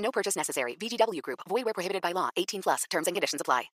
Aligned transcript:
No 0.00 0.10
purchase 0.10 0.36
necessary. 0.36 0.76
VGW 0.76 1.22
Group. 1.22 1.40
Void 1.48 1.64
where 1.64 1.74
prohibited 1.74 2.02
by 2.02 2.12
law. 2.12 2.30
18 2.36 2.62
plus. 2.62 2.84
Terms 2.90 3.06
and 3.06 3.14
conditions 3.14 3.40
apply. 3.40 3.70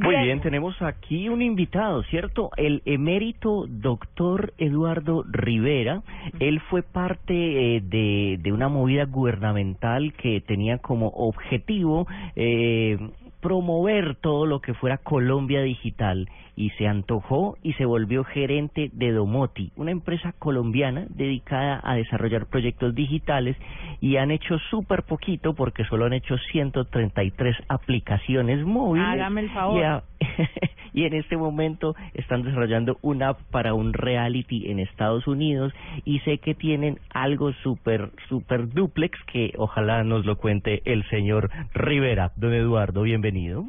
Muy 0.00 0.14
bien, 0.16 0.40
tenemos 0.40 0.80
aquí 0.80 1.28
un 1.28 1.42
invitado, 1.42 2.04
¿cierto? 2.04 2.50
El 2.56 2.82
emérito 2.84 3.66
doctor 3.66 4.54
Eduardo 4.56 5.24
Rivera. 5.28 6.04
Él 6.38 6.60
fue 6.70 6.84
parte 6.84 7.34
eh, 7.34 7.80
de, 7.82 8.38
de 8.40 8.52
una 8.52 8.68
movida 8.68 9.06
gubernamental 9.06 10.12
que 10.14 10.40
tenía 10.40 10.78
como 10.78 11.08
objetivo 11.08 12.06
eh, 12.36 12.96
promover 13.40 14.16
todo 14.16 14.46
lo 14.46 14.60
que 14.60 14.74
fuera 14.74 14.98
Colombia 14.98 15.62
Digital 15.62 16.28
y 16.56 16.70
se 16.70 16.88
antojó 16.88 17.56
y 17.62 17.74
se 17.74 17.84
volvió 17.84 18.24
gerente 18.24 18.90
de 18.92 19.12
Domoti, 19.12 19.70
una 19.76 19.92
empresa 19.92 20.34
colombiana 20.38 21.06
dedicada 21.08 21.80
a 21.84 21.94
desarrollar 21.94 22.46
proyectos 22.46 22.96
digitales 22.96 23.56
y 24.00 24.16
han 24.16 24.32
hecho 24.32 24.58
súper 24.70 25.04
poquito 25.04 25.54
porque 25.54 25.84
solo 25.84 26.06
han 26.06 26.14
hecho 26.14 26.36
133 26.50 27.56
aplicaciones 27.68 28.64
móviles. 28.64 29.06
Hágame 29.06 29.42
el 29.42 29.50
favor. 29.50 30.02
Y, 30.94 31.04
en 31.04 31.14
este 31.14 31.36
momento 31.36 31.94
están 32.14 32.42
desarrollando 32.42 32.98
una 33.02 33.28
app 33.28 33.40
para 33.50 33.74
un 33.74 33.92
reality 33.92 34.70
en 34.70 34.78
Estados 34.78 35.26
Unidos 35.26 35.72
y 36.04 36.18
sé 36.20 36.38
que 36.38 36.54
tienen 36.54 36.98
algo 37.10 37.52
súper, 37.62 38.10
súper 38.28 38.68
duplex 38.70 39.16
que 39.30 39.52
ojalá 39.58 40.02
nos 40.02 40.24
lo 40.24 40.38
cuente 40.38 40.82
el 40.86 41.08
señor 41.08 41.50
Rivera. 41.74 42.32
Don 42.36 42.54
Eduardo, 42.54 43.02
bienvenido. 43.02 43.66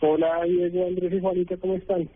Hola 0.00 0.42
Diego, 0.44 0.86
Andrés 0.86 1.12
y 1.12 1.20
Juanita, 1.20 1.56
¿cómo 1.56 1.74
están? 1.74 2.08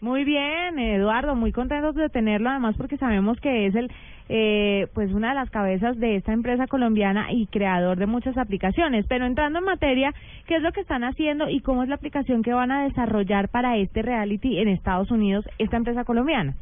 Muy 0.00 0.24
bien, 0.24 0.78
Eduardo, 0.78 1.34
muy 1.34 1.50
contentos 1.50 1.94
de 1.94 2.08
tenerlo, 2.08 2.50
además 2.50 2.76
porque 2.76 2.98
sabemos 2.98 3.40
que 3.40 3.66
es 3.66 3.74
el, 3.74 3.90
eh, 4.28 4.86
pues 4.94 5.12
una 5.12 5.30
de 5.30 5.34
las 5.34 5.50
cabezas 5.50 5.98
de 5.98 6.16
esta 6.16 6.32
empresa 6.32 6.66
colombiana 6.66 7.32
y 7.32 7.46
creador 7.46 7.98
de 7.98 8.06
muchas 8.06 8.36
aplicaciones. 8.38 9.04
Pero 9.08 9.26
entrando 9.26 9.58
en 9.58 9.64
materia, 9.64 10.14
¿qué 10.46 10.56
es 10.56 10.62
lo 10.62 10.72
que 10.72 10.80
están 10.80 11.04
haciendo 11.04 11.48
y 11.48 11.60
cómo 11.60 11.82
es 11.82 11.88
la 11.88 11.96
aplicación 11.96 12.42
que 12.42 12.54
van 12.54 12.70
a 12.70 12.84
desarrollar 12.84 13.48
para 13.48 13.76
este 13.76 14.02
reality 14.02 14.58
en 14.58 14.68
Estados 14.68 15.10
Unidos 15.10 15.44
esta 15.58 15.76
empresa 15.76 16.04
colombiana? 16.04 16.54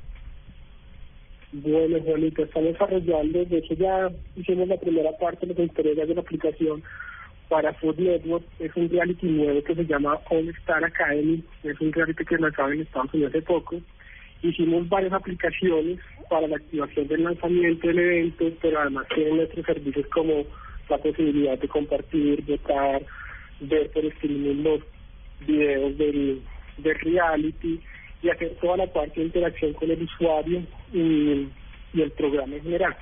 Bueno, 1.52 1.98
Juanita, 2.00 2.42
estamos 2.42 2.72
desarrollando, 2.72 3.44
de 3.44 3.58
hecho 3.58 3.74
ya 3.74 4.10
hicimos 4.36 4.68
la 4.68 4.78
primera 4.78 5.10
parte 5.20 5.46
de 5.46 5.62
entregas 5.62 6.08
de 6.08 6.14
la 6.14 6.22
aplicación 6.22 6.82
para 7.50 7.74
Food 7.74 7.98
Network, 7.98 8.44
es 8.58 8.74
un 8.74 8.88
reality 8.88 9.26
nuevo 9.26 9.62
que 9.62 9.74
se 9.74 9.84
llama 9.84 10.18
All 10.30 10.48
Star 10.60 10.82
Academy, 10.82 11.44
es 11.62 11.78
un 11.78 11.92
reality 11.92 12.24
que 12.24 12.38
lanzaba 12.38 12.72
en 12.72 12.80
Estados 12.80 13.12
Unidos 13.12 13.34
hace 13.34 13.42
poco. 13.42 13.76
Hicimos 14.42 14.88
varias 14.88 15.12
aplicaciones 15.12 16.00
para 16.28 16.48
la 16.48 16.56
activación 16.56 17.06
del 17.06 17.24
lanzamiento 17.24 17.86
del 17.86 17.98
evento, 17.98 18.44
pero 18.60 18.80
además 18.80 19.06
tienen 19.14 19.36
nuestros 19.36 19.64
servicios 19.64 20.06
como 20.08 20.44
la 20.88 20.98
posibilidad 20.98 21.58
de 21.58 21.68
compartir, 21.68 22.42
votar, 22.44 23.02
ver 23.60 23.90
por 23.90 24.04
streaming 24.04 24.62
los 24.62 24.80
videos 25.46 25.96
del, 25.96 26.42
reality 27.02 27.80
y 28.22 28.28
hacer 28.30 28.56
toda 28.60 28.78
la 28.78 28.86
parte 28.86 29.20
de 29.20 29.26
interacción 29.26 29.72
con 29.74 29.90
el 29.90 30.02
usuario 30.02 30.62
y, 30.92 31.46
y 31.94 32.00
el 32.00 32.10
programa 32.12 32.56
en 32.56 32.62
general. 32.62 32.96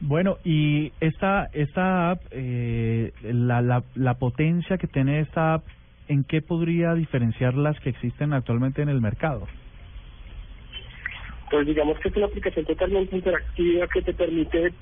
Bueno, 0.00 0.38
y 0.44 0.92
esta 1.00 1.48
esta 1.52 2.10
app, 2.10 2.22
eh, 2.30 3.12
la, 3.22 3.62
la, 3.62 3.82
la 3.94 4.14
potencia 4.14 4.76
que 4.76 4.86
tiene 4.86 5.20
esta 5.20 5.54
app, 5.54 5.64
¿en 6.08 6.24
qué 6.24 6.42
podría 6.42 6.94
diferenciar 6.94 7.54
las 7.54 7.78
que 7.80 7.90
existen 7.90 8.32
actualmente 8.32 8.82
en 8.82 8.88
el 8.88 9.00
mercado? 9.00 9.46
Pues 11.50 11.66
digamos 11.66 11.98
que 12.00 12.08
es 12.08 12.16
una 12.16 12.26
aplicación 12.26 12.64
totalmente 12.64 13.16
interactiva 13.16 13.86
que 13.88 14.02
te 14.02 14.14
permite 14.14 14.72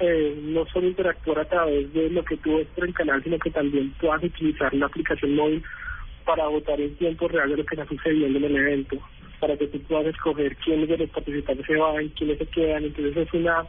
eh, 0.00 0.38
no 0.42 0.66
solo 0.66 0.88
interactuar 0.88 1.38
a 1.38 1.44
través 1.44 1.92
de 1.92 2.10
lo 2.10 2.24
que 2.24 2.36
tú 2.38 2.56
ves 2.56 2.68
por 2.68 2.84
el 2.84 2.94
canal, 2.94 3.22
sino 3.22 3.38
que 3.38 3.50
también 3.50 3.94
puedas 4.00 4.22
utilizar 4.22 4.74
la 4.74 4.86
aplicación 4.86 5.36
móvil 5.36 5.64
para 6.24 6.48
votar 6.48 6.80
en 6.80 6.96
tiempo 6.96 7.28
real 7.28 7.50
de 7.50 7.58
lo 7.58 7.64
que 7.64 7.76
está 7.76 7.86
sucediendo 7.86 8.38
en 8.38 8.44
el 8.44 8.56
evento, 8.56 8.96
para 9.40 9.56
que 9.56 9.68
tú 9.68 9.80
puedas 9.82 10.06
escoger 10.06 10.56
quiénes 10.56 10.88
de 10.88 10.98
los 10.98 11.10
participantes 11.10 11.66
se 11.66 11.76
van, 11.76 12.08
quiénes 12.10 12.38
se 12.38 12.46
quedan. 12.46 12.84
Entonces 12.84 13.16
es 13.16 13.34
una 13.34 13.64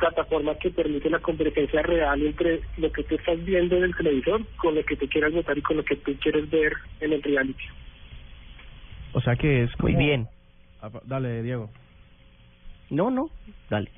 plataforma 0.00 0.54
que 0.56 0.70
permite 0.70 1.08
la 1.10 1.20
competencia 1.20 1.82
real 1.82 2.20
entre 2.22 2.60
lo 2.78 2.90
que 2.90 3.04
tú 3.04 3.14
estás 3.14 3.44
viendo 3.44 3.76
en 3.76 3.84
el 3.84 3.94
televisor 3.94 4.44
con 4.56 4.74
lo 4.74 4.84
que 4.84 4.96
tú 4.96 5.06
quieras 5.08 5.32
votar 5.32 5.56
y 5.56 5.62
con 5.62 5.76
lo 5.76 5.84
que 5.84 5.96
tú 5.96 6.12
quieres 6.20 6.50
ver 6.50 6.72
en 7.00 7.12
el 7.12 7.22
reality. 7.22 7.64
O 9.12 9.20
sea 9.20 9.36
que 9.36 9.64
es 9.64 9.70
Muy 9.80 9.94
bien. 9.94 10.26
Dale, 11.04 11.42
Diego. 11.42 11.70
No, 12.90 13.10
no, 13.10 13.30
dale. 13.68 13.90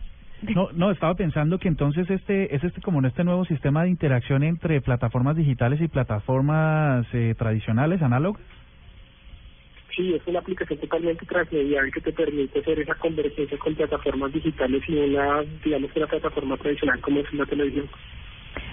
No, 0.54 0.70
no, 0.72 0.90
estaba 0.90 1.14
pensando 1.14 1.58
que 1.58 1.68
entonces 1.68 2.10
este 2.10 2.54
es 2.54 2.64
este 2.64 2.80
como 2.80 3.06
este 3.06 3.22
nuevo 3.22 3.44
sistema 3.44 3.84
de 3.84 3.90
interacción 3.90 4.42
entre 4.42 4.80
plataformas 4.80 5.36
digitales 5.36 5.80
y 5.80 5.86
plataformas 5.86 7.06
eh, 7.12 7.34
tradicionales, 7.38 8.02
análogas. 8.02 8.42
Sí, 9.94 10.14
es 10.14 10.22
una 10.26 10.38
aplicación 10.38 10.78
totalmente 10.78 11.26
transmedial 11.26 11.92
que 11.92 12.00
te 12.00 12.12
permite 12.12 12.60
hacer 12.60 12.80
esa 12.80 12.94
convergencia 12.94 13.58
con 13.58 13.74
plataformas 13.74 14.32
digitales 14.32 14.82
y 14.88 14.96
una, 14.96 15.42
digamos, 15.62 15.90
una 15.94 16.06
plataforma 16.06 16.56
tradicional 16.56 17.00
como 17.00 17.20
es 17.20 17.32
la 17.34 17.44
televisión. 17.44 17.88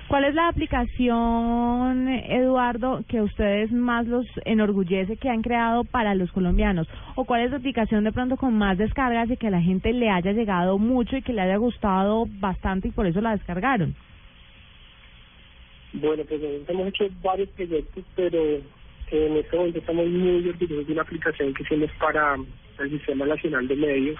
¿Cuál 0.07 0.23
es 0.23 0.33
la 0.33 0.47
aplicación, 0.47 2.07
Eduardo, 2.07 3.03
que 3.07 3.19
a 3.19 3.23
ustedes 3.23 3.71
más 3.71 4.07
los 4.07 4.25
enorgullece 4.43 5.17
que 5.17 5.29
han 5.29 5.43
creado 5.43 5.83
para 5.83 6.15
los 6.15 6.31
colombianos? 6.31 6.87
¿O 7.15 7.25
cuál 7.25 7.41
es 7.41 7.51
la 7.51 7.57
aplicación 7.57 8.03
de 8.03 8.11
pronto 8.11 8.35
con 8.35 8.57
más 8.57 8.77
descargas 8.77 9.29
y 9.29 9.37
que 9.37 9.47
a 9.47 9.51
la 9.51 9.61
gente 9.61 9.93
le 9.93 10.09
haya 10.09 10.31
llegado 10.31 10.79
mucho 10.79 11.15
y 11.15 11.21
que 11.21 11.33
le 11.33 11.41
haya 11.41 11.57
gustado 11.57 12.25
bastante 12.39 12.87
y 12.87 12.91
por 12.91 13.05
eso 13.05 13.21
la 13.21 13.35
descargaron? 13.35 13.93
Bueno, 15.93 16.23
pues 16.27 16.41
nosotros 16.41 16.69
hemos 16.69 16.87
hecho 16.87 17.07
varios 17.21 17.49
proyectos, 17.49 18.03
pero 18.15 18.61
en 19.11 19.37
este 19.37 19.57
momento 19.57 19.79
estamos 19.79 20.07
muy 20.07 20.49
orgullosos 20.49 20.87
de 20.87 20.93
una 20.93 21.01
aplicación 21.01 21.53
que 21.53 21.63
hicimos 21.63 21.91
para 21.99 22.35
el 22.79 22.89
Sistema 22.89 23.25
Nacional 23.25 23.67
de 23.67 23.75
Medios, 23.75 24.19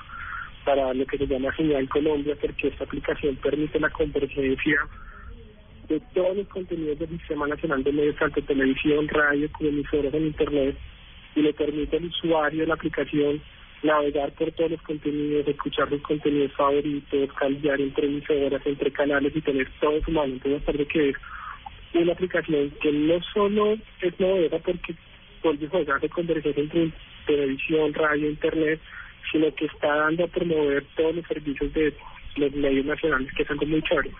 para 0.65 0.93
lo 0.93 1.05
que 1.05 1.17
se 1.17 1.27
llama 1.27 1.55
Señal 1.55 1.87
Colombia, 1.89 2.35
porque 2.39 2.67
esta 2.67 2.83
aplicación 2.83 3.35
permite 3.37 3.79
la 3.79 3.89
convergencia 3.89 4.79
de 5.87 5.99
todos 6.13 6.37
los 6.37 6.47
contenidos 6.47 6.99
del 6.99 7.09
Sistema 7.09 7.47
Nacional 7.47 7.83
de 7.83 7.91
Medios, 7.91 8.15
tanto 8.17 8.41
televisión, 8.41 9.07
radio, 9.07 9.49
como 9.51 9.69
emisoras 9.69 10.13
en 10.13 10.27
Internet, 10.27 10.75
y 11.35 11.41
le 11.41 11.53
permite 11.53 11.97
al 11.97 12.05
usuario 12.05 12.61
de 12.61 12.67
la 12.67 12.73
aplicación 12.73 13.41
navegar 13.81 14.31
por 14.33 14.51
todos 14.51 14.71
los 14.71 14.81
contenidos, 14.81 15.47
escuchar 15.47 15.89
los 15.91 16.01
contenidos 16.01 16.51
favoritos, 16.53 17.33
cambiar 17.33 17.79
entre 17.79 18.07
emisoras, 18.07 18.61
entre 18.65 18.91
canales 18.91 19.35
y 19.35 19.41
tener 19.41 19.69
todo 19.79 20.01
su 20.01 20.11
mano. 20.11 20.33
Entonces, 20.33 20.61
parece 20.63 20.85
que 20.85 21.09
es 21.09 21.15
una 21.93 22.13
aplicación 22.13 22.71
que 22.81 22.91
no 22.91 23.21
solo 23.33 23.73
es 24.01 24.19
novedosa 24.19 24.59
porque 24.59 24.95
vuelve 25.43 25.65
a 25.65 25.69
jugar 25.69 26.01
de 26.01 26.09
conversación 26.09 26.55
entre 26.57 26.91
televisión, 27.25 27.93
radio, 27.93 28.29
internet, 28.29 28.79
sino 29.31 29.53
que 29.55 29.65
está 29.65 29.95
dando 29.95 30.25
a 30.25 30.27
promover 30.27 30.83
todos 30.95 31.15
los 31.15 31.25
servicios 31.27 31.73
de 31.73 31.93
los 32.35 32.51
medios 32.53 32.85
nacionales, 32.85 33.31
que 33.35 33.45
algo 33.49 33.65
muy 33.65 33.81
chévere. 33.83 34.11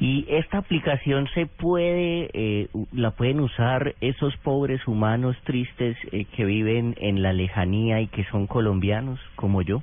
Y 0.00 0.26
esta 0.28 0.58
aplicación 0.58 1.28
se 1.34 1.46
puede, 1.46 2.28
eh, 2.32 2.68
la 2.92 3.12
pueden 3.12 3.40
usar 3.40 3.94
esos 4.00 4.36
pobres 4.38 4.86
humanos 4.88 5.36
tristes 5.44 5.96
eh, 6.10 6.24
que 6.36 6.44
viven 6.44 6.96
en 6.98 7.22
la 7.22 7.32
lejanía 7.32 8.00
y 8.00 8.08
que 8.08 8.24
son 8.24 8.46
colombianos 8.48 9.20
como 9.36 9.62
yo. 9.62 9.82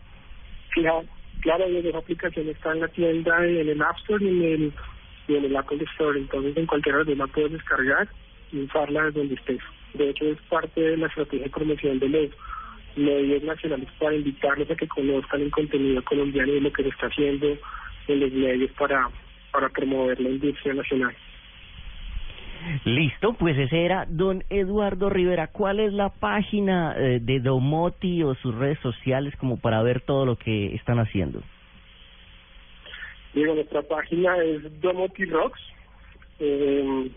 Claro, 0.71 1.05
claro, 1.39 1.65
esa 1.65 1.97
aplicación 1.97 2.49
está 2.49 2.73
en 2.73 2.81
la 2.81 2.87
tienda, 2.89 3.45
en 3.45 3.69
el 3.69 3.81
App 3.81 3.97
Store 3.99 4.23
y 4.23 4.27
en 4.27 4.43
el, 4.43 4.73
y 5.27 5.35
en 5.35 5.45
el 5.45 5.55
Apple 5.55 5.79
entonces 6.15 6.57
en 6.57 6.67
los 6.67 7.05
dos 7.05 7.17
la 7.17 7.27
puedes 7.27 7.51
descargar 7.51 8.07
y 8.51 8.63
usarla 8.63 9.05
desde 9.05 9.19
donde 9.19 9.35
estés. 9.35 9.61
De 9.93 10.09
hecho, 10.09 10.25
es 10.25 10.37
parte 10.49 10.79
de 10.79 10.97
la 10.97 11.07
estrategia 11.07 11.45
de 11.45 11.49
promoción 11.49 11.99
de 11.99 12.09
los 12.09 12.29
medios 12.95 13.43
nacionales 13.43 13.87
para 13.99 14.15
invitarlos 14.15 14.69
a 14.69 14.75
que 14.75 14.87
conozcan 14.87 15.41
el 15.41 15.51
contenido 15.51 16.03
colombiano 16.03 16.53
y 16.53 16.59
lo 16.59 16.71
que 16.71 16.83
se 16.83 16.89
está 16.89 17.07
haciendo 17.07 17.57
en 18.07 18.19
los 18.19 18.31
medios 18.31 18.71
para, 18.71 19.09
para 19.51 19.69
promover 19.69 20.19
la 20.19 20.29
industria 20.29 20.73
nacional. 20.73 21.15
Listo, 22.85 23.33
pues 23.33 23.57
ese 23.57 23.85
era 23.85 24.05
don 24.07 24.43
Eduardo 24.49 25.09
Rivera. 25.09 25.47
¿Cuál 25.47 25.79
es 25.79 25.93
la 25.93 26.09
página 26.09 26.93
eh, 26.95 27.19
de 27.19 27.39
Domoti 27.39 28.21
o 28.23 28.35
sus 28.35 28.53
redes 28.53 28.79
sociales 28.79 29.35
como 29.37 29.57
para 29.57 29.81
ver 29.81 30.01
todo 30.01 30.25
lo 30.25 30.35
que 30.35 30.75
están 30.75 30.99
haciendo? 30.99 31.41
Digo, 33.33 33.55
nuestra 33.55 33.81
página 33.81 34.37
es 34.43 34.81
Domoti 34.81 35.25
Rocks. 35.25 35.59
Eh, 36.39 37.09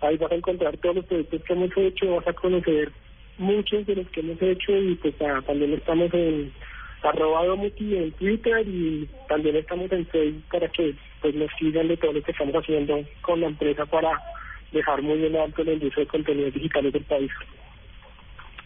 ahí 0.00 0.16
vas 0.16 0.32
a 0.32 0.34
encontrar 0.34 0.76
todos 0.78 0.96
los 0.96 1.04
proyectos 1.06 1.42
que 1.44 1.52
hemos 1.52 1.76
hecho, 1.76 2.16
vas 2.16 2.26
a 2.26 2.32
conocer 2.32 2.90
muchos 3.38 3.86
de 3.86 3.96
los 3.96 4.08
que 4.08 4.20
hemos 4.20 4.40
hecho 4.42 4.76
y 4.76 4.94
pues 4.96 5.14
ah, 5.22 5.40
también 5.46 5.72
estamos 5.72 6.12
en 6.12 6.52
arroba 7.02 7.46
Domoti 7.46 7.96
en 7.96 8.12
Twitter 8.12 8.66
y 8.66 9.08
también 9.28 9.56
estamos 9.56 9.90
en 9.92 10.06
Facebook 10.06 10.44
para 10.50 10.68
que 10.68 10.94
pues 11.20 11.34
nos 11.34 11.50
sigan 11.58 11.88
de 11.88 11.96
todo 11.96 12.12
lo 12.12 12.22
que 12.22 12.32
estamos 12.32 12.54
haciendo 12.54 13.00
con 13.22 13.40
la 13.40 13.46
empresa 13.46 13.86
para 13.86 14.20
dejar 14.72 15.02
muy 15.02 15.18
bien 15.18 15.36
alto 15.36 15.62
el 15.62 15.74
industria 15.74 16.04
de 16.04 16.10
contenidos 16.10 16.54
digitales 16.54 16.92
del 16.92 17.04
país. 17.04 17.30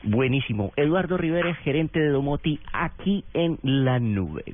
Buenísimo. 0.02 0.72
Eduardo 0.76 1.16
Rivera 1.16 1.54
gerente 1.54 1.98
de 1.98 2.10
Domoti 2.10 2.60
aquí 2.72 3.24
en 3.32 3.58
la 3.62 3.98
nube. 3.98 4.44